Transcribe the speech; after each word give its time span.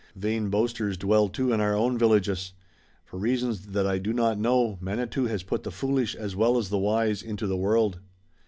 "Vain 0.15 0.49
boasters 0.49 0.97
dwell 0.97 1.29
too 1.29 1.53
in 1.53 1.61
our 1.61 1.75
own 1.75 1.95
villages. 1.95 2.53
For 3.05 3.19
reasons 3.19 3.67
that 3.67 3.85
I 3.85 3.99
do 3.99 4.13
not 4.13 4.39
know, 4.39 4.79
Manitou 4.81 5.25
has 5.25 5.43
put 5.43 5.61
the 5.61 5.69
foolish 5.69 6.15
as 6.15 6.35
well 6.35 6.57
as 6.57 6.69
the 6.69 6.79
wise 6.79 7.21
into 7.21 7.45
the 7.45 7.55
world." 7.55 7.99